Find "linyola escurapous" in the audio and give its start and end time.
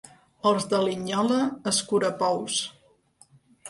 0.85-2.61